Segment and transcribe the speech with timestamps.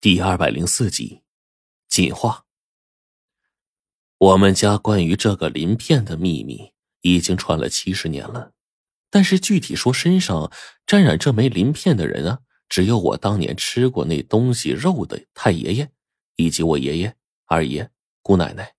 [0.00, 1.24] 第二百零四集，
[1.88, 2.44] 进化。
[4.16, 8.52] 我们家关于这个鳞片的秘密已经传了七十年了，
[9.10, 10.52] 但是具体说身上
[10.86, 12.38] 沾染这枚鳞片的人啊，
[12.68, 15.90] 只有我当年吃过那东西肉的太爷爷，
[16.36, 17.90] 以及我爷爷、二爷、
[18.22, 18.76] 姑奶奶，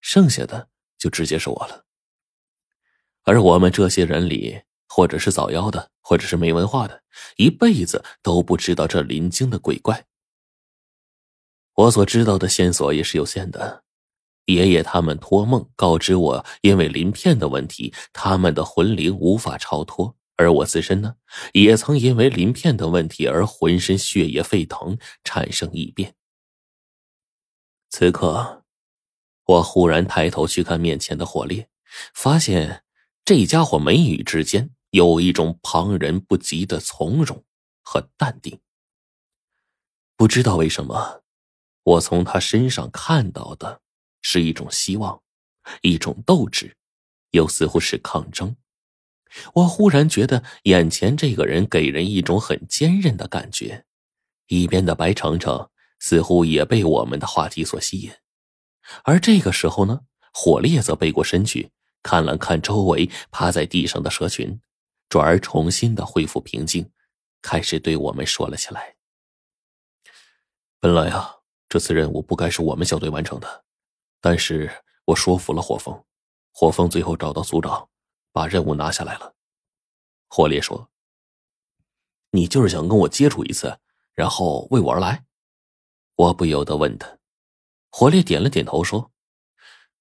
[0.00, 1.84] 剩下的就直接是我了。
[3.24, 7.02] 而我们这些人里，或者是早夭的，或者是没文化的，
[7.38, 10.06] 一辈子都不知道这鳞精的鬼怪。
[11.74, 13.82] 我所知道的线索也是有限的。
[14.46, 20.14] 爷爷他们托梦告知我，因为鳞片的问题，他们的魂灵无法超脱。
[20.36, 21.14] 而我自身呢，
[21.52, 26.14] 也曾因为鳞片的问题而浑身血液沸腾，产生异变。
[27.90, 28.64] 此刻，
[29.46, 31.68] 我忽然抬头去看面前的火烈，
[32.12, 32.84] 发现
[33.24, 37.42] 这家伙眉宇之间有一种旁人不及的从容
[37.82, 38.60] 和淡定。
[40.16, 41.23] 不知道为什么。
[41.84, 43.80] 我从他身上看到的
[44.22, 45.22] 是一种希望，
[45.82, 46.76] 一种斗志，
[47.30, 48.56] 又似乎是抗争。
[49.52, 53.84] 我忽然觉得眼前这个人给人一种很坚韧的感觉。
[54.46, 55.68] 一边的白程程
[55.98, 58.12] 似乎也被我们的话题所吸引，
[59.04, 60.00] 而这个时候呢，
[60.32, 61.70] 火烈则背过身去，
[62.02, 64.60] 看了看周围趴在地上的蛇群，
[65.08, 66.90] 转而重新的恢复平静，
[67.42, 68.96] 开始对我们说了起来。
[70.80, 71.43] 本来啊。
[71.74, 73.64] 这次任务不该是我们小队完成的，
[74.20, 74.70] 但是
[75.06, 76.04] 我说服了火风，
[76.52, 77.88] 火风最后找到组长，
[78.30, 79.34] 把任务拿下来了。
[80.28, 80.88] 火烈说
[82.30, 83.76] ：“你就是想跟我接触一次，
[84.14, 85.24] 然后为我而来？”
[86.14, 87.18] 我不由得问他。
[87.90, 89.10] 火烈点了点头说：“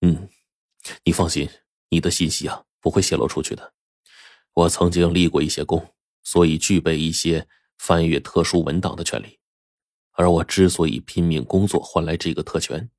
[0.00, 0.26] 嗯，
[1.04, 1.50] 你放心，
[1.90, 3.74] 你的信息啊不会泄露出去的。
[4.54, 5.86] 我曾经立过一些功，
[6.22, 7.46] 所以具备一些
[7.76, 9.37] 翻阅特殊文档的权利。”
[10.18, 12.90] 而我之所以拼命工作换来这个特权，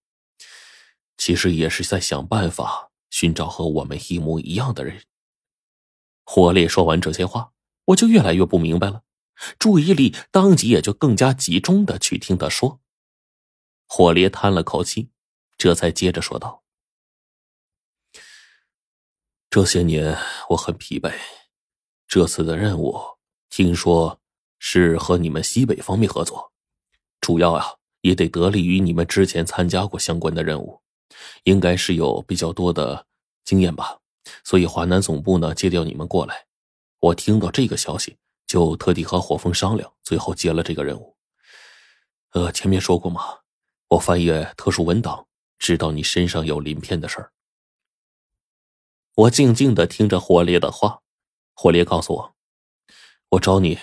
[1.17, 5.03] 其实也是在想办法寻找和我们一模一样的人。
[6.23, 7.52] 火烈说完这些话，
[7.87, 9.03] 我就越来越不明白了，
[9.59, 12.79] 注意力当即也就更加集中的去听他说。
[13.85, 15.09] 火烈叹了口气，
[15.58, 16.63] 这才接着说道
[19.52, 20.17] ：“这些年
[20.52, 21.13] 我很疲惫，
[22.08, 22.97] 这次的任务
[23.49, 24.21] 听说
[24.58, 26.48] 是和你们西北方面合作。”
[27.21, 27.65] 主要啊，
[28.02, 30.81] 也得得力于你们之前参加过相关的任务，
[31.43, 33.05] 应该是有比较多的
[33.43, 33.99] 经验吧。
[34.43, 36.45] 所以华南总部呢，借调你们过来。
[36.99, 41.15] 我听到这个消息，就特地和火风商量，最后接了这个任务。
[42.31, 43.39] 呃，前面说过嘛，
[43.87, 45.27] 我翻阅特殊文档，
[45.58, 47.31] 知道你身上有鳞片的事儿。
[49.15, 51.02] 我静静的听着火烈的话，
[51.53, 52.35] 火烈告诉我，
[53.29, 53.77] 我找你。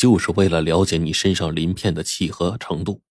[0.00, 3.02] 就是为了了解你身上鳞片的契合程度，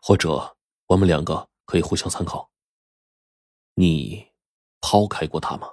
[0.00, 0.56] 或者
[0.86, 2.50] 我们两个可以互相参考。
[3.74, 4.28] 你
[4.80, 5.68] 抛开过他吗？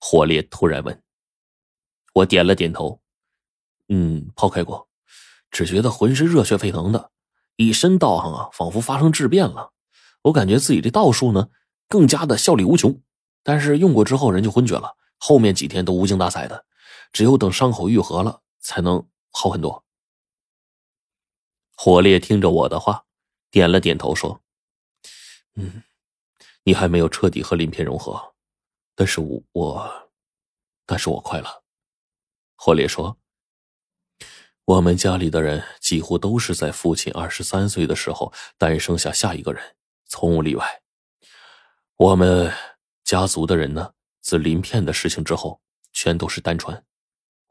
[0.00, 1.02] 火烈突然问。
[2.14, 3.02] 我点了点头，
[3.88, 4.88] 嗯，抛开过，
[5.50, 7.10] 只觉得浑身热血沸腾的，
[7.56, 9.74] 一身道行啊，仿佛发生质变了。
[10.22, 11.50] 我感觉自己的道术呢，
[11.90, 13.02] 更加的效力无穷。
[13.42, 16.64] 但是用过之后人就昏厥了，后面几天都无精打采的，
[17.12, 19.06] 只有等伤口愈合了才能。
[19.36, 19.84] 好很多。
[21.76, 23.04] 火烈听着我的话，
[23.50, 24.40] 点了点头，说
[25.56, 25.82] ：“嗯，
[26.62, 28.34] 你还没有彻底和鳞片融合，
[28.94, 30.10] 但是我我，
[30.86, 31.64] 但是我快了。”
[32.54, 33.18] 火烈说
[34.64, 40.82] ：“我们家里的人几乎都是在父亲二十三岁的时候诞生下下一个人，从无例外。
[41.96, 42.50] 我们
[43.02, 45.60] 家族的人呢，自鳞片的事情之后，
[45.92, 46.86] 全都是单传。”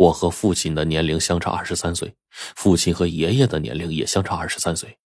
[0.04, 4.98] 我和父亲的年龄相差二十三岁，父亲和爷爷的年龄也相差二十三岁。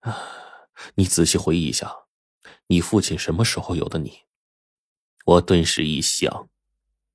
[0.00, 0.20] 啊，
[0.96, 1.94] 你仔细回忆一下，
[2.66, 4.22] 你父亲什么时候有的你？
[5.24, 6.48] 我顿时一想，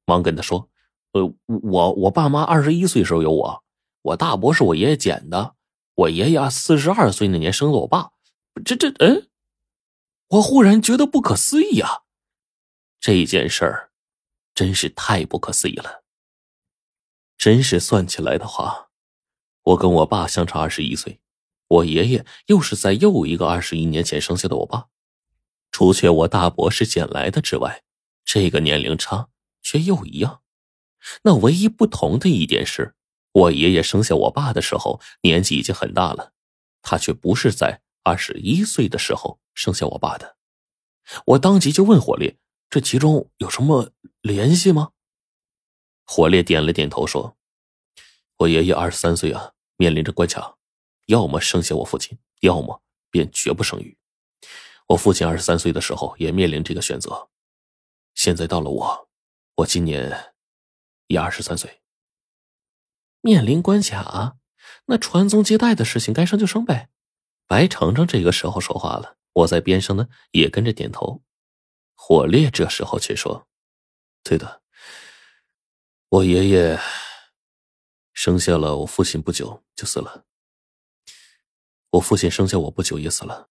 [0.05, 0.69] 忙跟他说
[1.11, 3.63] ：“呃，我我爸妈二十一岁时候有我，
[4.01, 5.55] 我大伯是我爷爷捡的，
[5.95, 8.11] 我爷爷四十二岁那年生了我爸。
[8.63, 9.27] 这这嗯，
[10.29, 12.03] 我忽然觉得不可思议啊！
[13.01, 13.91] 这件事儿
[14.55, 16.03] 真是太不可思议了。”
[17.39, 18.89] 真是算起来的话，
[19.63, 21.21] 我跟我爸相差二十一岁，
[21.69, 24.87] 我爷爷又是在又一个二十一年前生下的我爸，
[25.71, 27.83] 除却我大伯是捡来的之外，
[28.25, 29.29] 这个年龄差
[29.61, 30.41] 却又一样。
[31.23, 32.93] 那唯一不同的一点是，
[33.31, 36.33] 我爷爷生下我爸的时候年纪已经很大了，
[36.81, 40.35] 他却不是在二十一岁的时候生下我爸的。
[41.25, 42.37] 我当即就问火烈
[42.69, 44.89] ：“这其中有什么联系吗？”
[46.11, 47.37] 火烈点了点头，说
[48.37, 50.57] ：“我爷爷二十三岁啊，面临着关卡，
[51.05, 53.95] 要么生下我父亲，要么便绝不生育。
[54.87, 57.29] 我父亲二十三岁的时候也面临这个选择，
[58.15, 59.07] 现在到了我，
[59.57, 60.33] 我今年
[61.05, 61.79] 也二十三岁，
[63.21, 64.35] 面临关卡，
[64.87, 66.89] 那传宗接代的事情该生就生呗。
[67.45, 71.21] 白程程这个时候说话了，我在边上呢也跟着点头。
[71.93, 73.47] 火烈这时候却说
[74.25, 74.63] ：“对的，
[76.11, 76.79] 我爷爷
[78.13, 80.25] 生下了我父亲不久就死了，
[81.91, 83.47] 我父亲生下我不久也死了。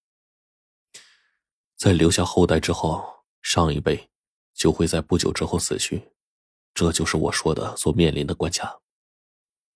[1.76, 4.10] 在留下后代之后，上一辈
[4.55, 6.10] 就会在不久之后死去，
[6.75, 8.81] 这就是我说的所面临的关卡。”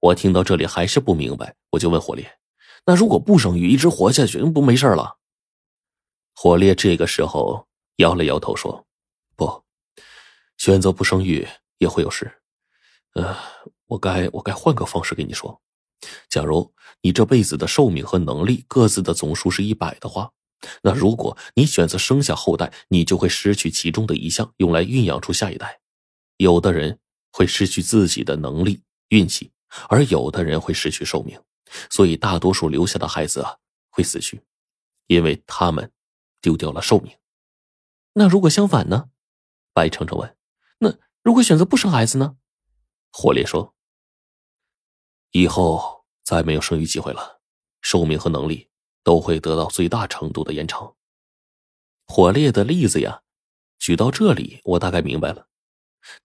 [0.00, 2.38] 我听到这里还是不明白，我就问火烈
[2.85, 5.19] ：“那如果不生育，一直活下去，不没事了？”
[6.35, 7.69] 火烈这个时候。
[7.96, 8.85] 摇了摇头说
[9.37, 9.64] ：“不，
[10.56, 11.46] 选择不生育
[11.76, 12.41] 也会有事。
[13.14, 13.37] 呃，
[13.87, 15.61] 我该我该换个方式跟你说。
[16.29, 20.31] 假如你这辈子的寿命和能力各自的总数是一百的话，
[20.82, 25.81] 那如果你选择生下后代，你就会失去其中的一项，用来孕养出下一代。
[26.38, 26.99] 有的人
[27.32, 29.53] 会失去自己的能力、运气，
[29.88, 31.41] 而有的人会失去寿命。
[31.88, 33.56] 所以，大多数留下的孩子啊
[33.91, 34.43] 会死去，
[35.06, 35.91] 因为他们
[36.41, 37.17] 丢掉了寿命。”
[38.14, 39.09] 那如果相反呢？
[39.73, 40.37] 白程程问。
[40.79, 42.37] 那如果选择不生孩子呢？
[43.12, 43.75] 火烈说
[45.32, 47.41] ：“以后再没有生育机会了，
[47.82, 48.69] 寿命和能力
[49.05, 50.97] 都会得到最大程度的延长。”
[52.09, 53.23] 火烈的例子呀，
[53.79, 55.49] 举到这里，我大概明白了。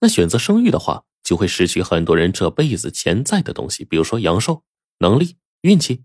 [0.00, 4.64] 那选择生育的话，就会失去很多人这辈子潜在的东西，比如说阳寿、
[4.98, 6.04] 能力、运气。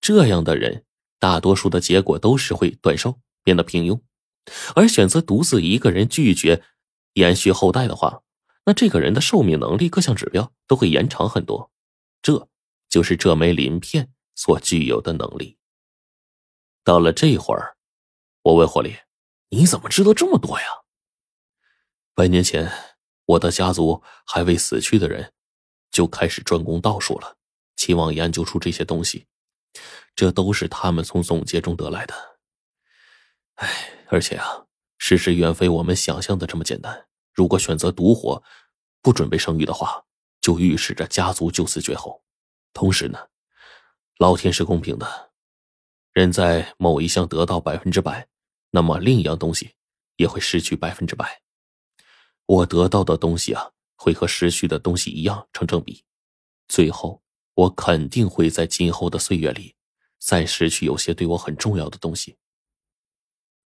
[0.00, 0.84] 这样的人，
[1.20, 4.00] 大多数的结果都是会短寿，变得平庸。
[4.74, 6.64] 而选择独自一个人拒绝
[7.14, 8.21] 延续后代的话，
[8.64, 11.70] 那这个人的寿命、能力各项指标都会延长很多。
[12.20, 12.48] 这
[12.88, 15.58] 就是这枚鳞片所具有的能力。
[16.84, 17.76] 到了这会儿，
[18.42, 18.96] 我问霍利
[19.50, 20.66] ：“你怎么知道这么多呀？”
[22.14, 22.70] 百年前，
[23.24, 25.32] 我的家族还未死去的人
[25.90, 27.36] 就开始专攻道术了，
[27.76, 29.26] 期望研究出这些东西。
[30.14, 32.38] 这都是他们从总结中得来的。
[33.56, 33.98] 唉。
[34.08, 34.66] 而且啊，
[34.98, 37.06] 事实远非我们想象的这么简单。
[37.32, 38.42] 如果选择独活，
[39.00, 40.04] 不准备生育的话，
[40.40, 42.22] 就预示着家族就此绝后。
[42.72, 43.18] 同时呢，
[44.18, 45.32] 老天是公平的，
[46.12, 48.28] 人在某一项得到百分之百，
[48.70, 49.74] 那么另一样东西
[50.16, 51.42] 也会失去百分之百。
[52.46, 56.04] 我得到的东西啊，会和失去的东西一样成正比。
[56.68, 57.22] 最后，
[57.54, 59.74] 我肯定会在今后的岁月里，
[60.18, 62.36] 再失去有些对我很重要的东西。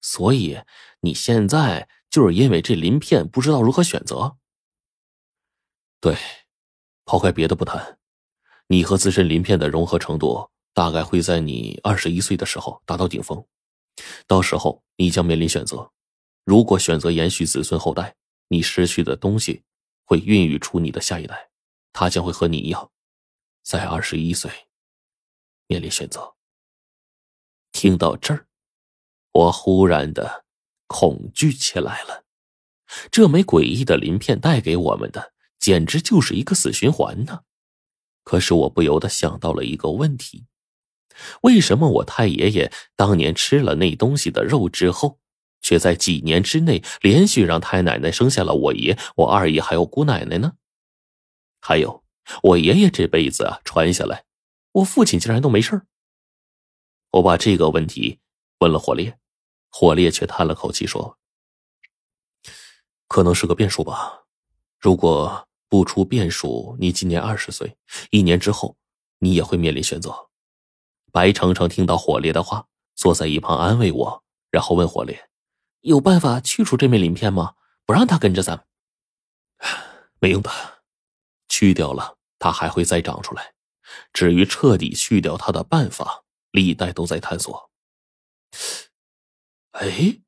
[0.02, 0.60] 所以
[1.02, 4.38] 你现在就是因为这鳞片不知道如何选择。
[6.00, 6.16] 对，
[7.04, 8.00] 抛开别的不谈，
[8.68, 13.46] 你和自身鳞片的融合程度大概会在你二十一岁的时候达到顶峰，
[14.28, 15.92] 到时候你将面临选择。
[16.46, 18.16] 如果选择延续子孙后代，
[18.48, 19.66] 你失去的东西
[20.06, 21.50] 会孕育出你的下一代，
[21.92, 22.90] 他将会和你一样，
[23.62, 24.50] 在二十一岁
[25.68, 26.36] 面临选择。
[27.74, 28.48] 听到这儿。
[29.34, 30.45] 我忽然的
[30.88, 32.24] 恐惧起来了，
[33.12, 37.42] 这枚诡异的鳞片带给我们的，简直就是一个死循环呢。
[38.24, 40.46] 可是我不由得想到了一个问题：
[41.42, 45.20] 为什么我太爷爷当年吃了那东西的肉之后，
[45.62, 50.54] 却在几年之内连续让太奶奶生下了我爷、我二爷还有姑奶奶呢？
[51.62, 52.04] 还有，
[52.44, 54.26] 我爷爷这辈子啊传下来，
[54.72, 55.82] 我父亲竟然都没事
[57.12, 58.20] 我把这个问题
[58.60, 59.18] 问了火烈。
[59.78, 61.18] 火烈却叹了口气说
[63.10, 64.24] ：“可能是个变数吧。
[64.80, 67.76] 如果不出变数，你今年二十岁，
[68.10, 68.78] 一年之后，
[69.20, 70.30] 你也会面临选择。”
[71.12, 72.66] 白程程听到火烈的话，
[72.96, 75.30] 坐在一旁安慰我，然后问火烈
[75.84, 77.56] ：“有办法去除这枚鳞片吗？
[77.86, 78.66] 不让他跟着咱们
[80.20, 80.50] ？”“没用的，
[81.50, 83.54] 去掉了，它还会再长出来。
[84.14, 87.70] 至于彻底去掉它的办法，历代都在探索。”
[89.76, 90.22] 哎，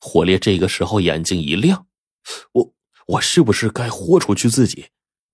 [0.00, 1.86] 火烈这个时候眼睛一亮，
[2.52, 2.74] 我
[3.06, 4.88] 我是不是该豁出去自己，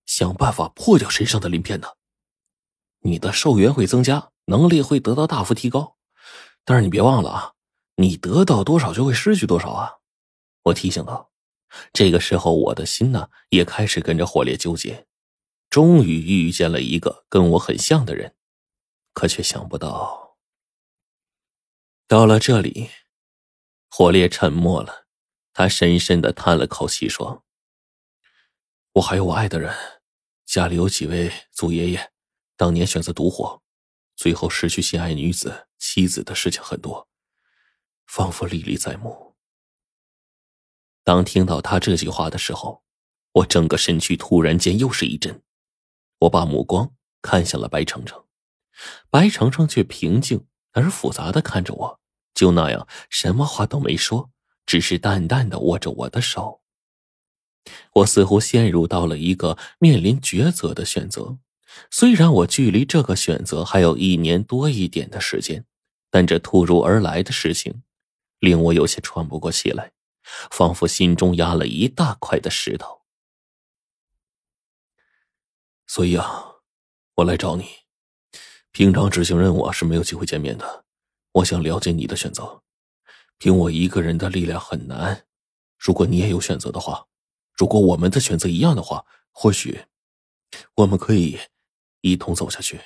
[0.04, 1.88] 想办法破掉身上的鳞片呢？
[3.00, 5.96] 你的寿元会增加，能力会得到大幅提高，
[6.64, 7.52] 但是你别忘了啊，
[7.94, 9.98] 你得到多少就会失去多少啊！
[10.64, 11.30] 我提醒道。
[11.92, 15.06] 这个时候，我的心呢也开始跟着火烈纠结，
[15.70, 18.34] 终于遇见了一个跟我很像的人，
[19.12, 20.36] 可却想不到，
[22.08, 22.90] 到了这里。
[23.98, 25.06] 火烈沉默了，
[25.54, 27.46] 他深深的叹了口气，说
[28.92, 29.74] ：“我还有我爱的人，
[30.44, 32.12] 家里有几位祖爷爷，
[32.58, 33.62] 当年选择独活，
[34.14, 37.08] 最后失去心爱女子妻子的事情很多，
[38.06, 39.34] 仿佛历历在目。
[41.02, 42.84] 当听到他这句话的时候，
[43.32, 45.42] 我整个身躯突然间又是一震。
[46.18, 48.26] 我把目光看向了白程程，
[49.08, 52.00] 白程程却平静而复杂的看着我，
[52.36, 54.30] 就那样什么话都没说，
[54.64, 56.62] 只是淡淡的握着我的手。
[57.94, 61.38] 我似乎陷入到了一个面临抉择的选择，
[61.90, 65.64] 虽然我距离这个选择还有一年多一点的时间，
[66.10, 67.82] 但这突如而来的事情，
[68.38, 69.90] 令我有些喘不过气来。
[70.50, 73.02] 仿佛心中压了一大块的石头，
[75.86, 76.56] 所以啊，
[77.14, 77.64] 我来找你。
[78.72, 80.85] 平常执行任务是没有机会见面的，
[81.36, 82.62] 我想了解你的选择。
[83.38, 85.26] 凭我一个人的力量很难，
[85.78, 87.06] 如果你也有选择的话，
[87.52, 89.84] 如果我们的选择一样的话，或许
[90.74, 91.38] 我们可以
[92.00, 92.80] 一同走下去，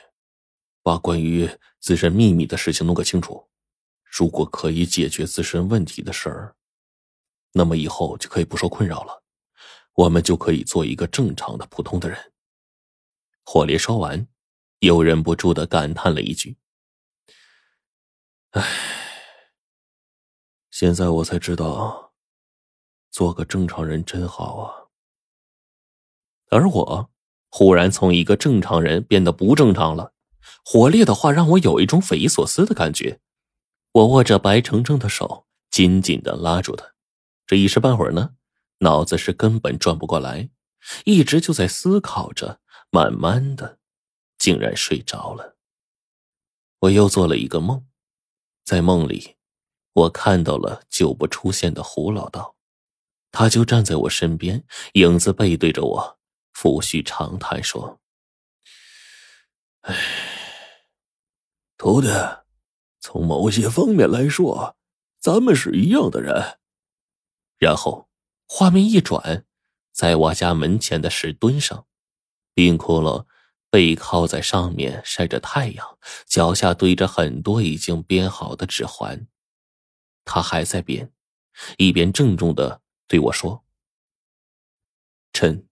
[0.83, 3.49] 把关于自身秘密的事情弄个清楚。
[4.02, 6.57] 如果可以解决自身问题的事儿。
[7.52, 9.23] 那么以后就可以不受困扰了，
[9.95, 12.33] 我们就可以做一个正常的普通的人。
[13.45, 14.26] 火烈说完，
[14.80, 16.57] 又忍不住的感叹了一句
[18.50, 18.62] ：“唉，
[20.71, 22.14] 现在我才知道，
[23.11, 24.90] 做个正常人真好啊。”
[26.50, 27.11] 而我
[27.49, 30.14] 忽然从一个正常人变得不正常了。
[30.64, 33.21] 火烈的话让我有一种匪夷所思的感觉。
[33.92, 36.92] 我握着白程程的手，紧紧的拉住他。
[37.47, 38.35] 这一时半会儿呢，
[38.78, 40.50] 脑子是根本转不过来，
[41.04, 43.78] 一直就在思考着，慢慢的，
[44.38, 45.57] 竟然睡着了。
[46.80, 47.87] 我又做了一个梦，
[48.71, 49.35] 在梦里，
[49.95, 52.55] 我看到了久不出现的胡老道，
[53.33, 56.21] 他就站在我身边，影子背对着我，
[56.55, 58.00] 抚须长叹说
[59.83, 59.93] ：“哎，
[61.77, 62.07] 徒弟，
[63.00, 64.77] 从某些方面来说，
[65.19, 66.61] 咱们是一样的人。”
[67.59, 68.09] 然后，
[68.47, 69.45] 画面一转，
[69.91, 71.89] 在我家门前的石墩上，
[72.55, 73.27] 冰窟窿
[73.71, 79.27] 背靠在上面晒着太阳，脚下堆着很多已经编好的指环。
[80.25, 81.12] 他还在编，
[81.79, 83.65] 一边郑重的对我说
[85.33, 85.67] ：“臣，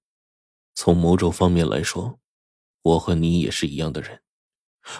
[0.74, 2.20] 从某种方面来说，
[2.82, 4.22] 我和你也是一样的人。”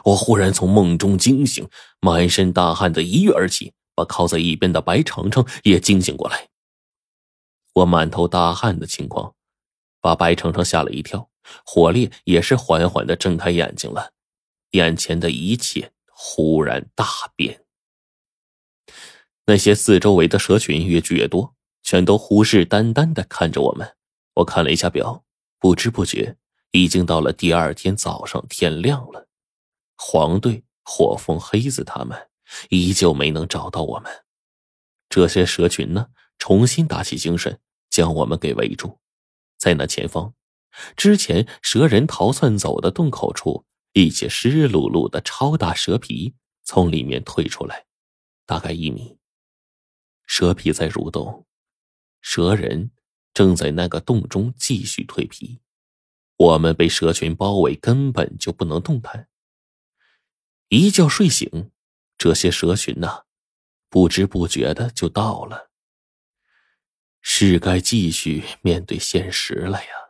[0.05, 1.67] 我忽然从梦中惊醒，
[2.01, 6.49] 满身大汗的一跃而起，把靠在一边的白程程也惊醒过来。
[7.73, 9.35] 我满头大汗的情况，
[10.01, 11.31] 把白程程吓了一跳。
[11.65, 14.13] 火烈也是缓缓的睁开眼睛了，
[14.73, 17.65] 眼前的一切忽然大变。
[19.47, 23.97] 那些四周围的蛇群越聚越多，全都虎视眈眈的看着我们。
[24.35, 25.25] 我看了一下表，
[25.59, 26.37] 不知不觉
[26.73, 29.27] 已经到了第二天早上，天亮了。
[29.97, 32.29] 黄队、火风、黑子他们
[32.69, 34.13] 依旧没能找到我们。
[35.09, 36.09] 这些蛇群呢？
[36.39, 37.59] 重新打起精神，
[37.91, 39.01] 将我们给围住。
[39.59, 40.33] 在那前方，
[40.97, 47.87] 之前蛇人逃窜走的洞口处，一截湿漉漉的超大蛇皮从里面退出来，
[48.47, 49.19] 大概一米。
[50.27, 51.47] 蛇皮在蠕动，
[52.21, 52.91] 蛇人
[53.33, 55.61] 正在那个洞中继续蜕皮。
[56.37, 59.29] 我们被蛇群包围，根本就不能动弹。
[60.69, 61.73] 一觉睡醒，
[62.17, 63.25] 这些蛇群呐，
[63.89, 65.71] 不知不觉的就到了。
[67.21, 70.08] 是该继续面对现实了呀。